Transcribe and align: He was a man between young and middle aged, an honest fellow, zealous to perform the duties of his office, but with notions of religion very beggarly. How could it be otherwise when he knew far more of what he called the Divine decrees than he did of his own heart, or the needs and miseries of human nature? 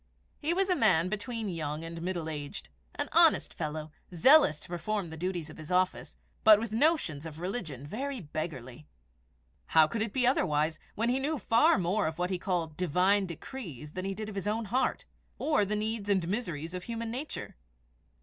He 0.39 0.51
was 0.51 0.67
a 0.71 0.75
man 0.75 1.09
between 1.09 1.47
young 1.47 1.83
and 1.83 2.01
middle 2.01 2.27
aged, 2.27 2.69
an 2.95 3.07
honest 3.11 3.53
fellow, 3.53 3.91
zealous 4.11 4.59
to 4.61 4.67
perform 4.67 5.11
the 5.11 5.15
duties 5.15 5.51
of 5.51 5.57
his 5.57 5.71
office, 5.71 6.17
but 6.43 6.59
with 6.59 6.71
notions 6.71 7.23
of 7.23 7.39
religion 7.39 7.85
very 7.85 8.19
beggarly. 8.19 8.87
How 9.67 9.85
could 9.85 10.01
it 10.01 10.11
be 10.11 10.25
otherwise 10.25 10.79
when 10.95 11.09
he 11.09 11.19
knew 11.19 11.37
far 11.37 11.77
more 11.77 12.07
of 12.07 12.17
what 12.17 12.31
he 12.31 12.39
called 12.39 12.71
the 12.71 12.87
Divine 12.87 13.27
decrees 13.27 13.91
than 13.91 14.05
he 14.05 14.15
did 14.15 14.27
of 14.27 14.33
his 14.33 14.47
own 14.47 14.65
heart, 14.73 15.05
or 15.37 15.65
the 15.65 15.75
needs 15.75 16.09
and 16.09 16.27
miseries 16.27 16.73
of 16.73 16.85
human 16.85 17.11
nature? 17.11 17.55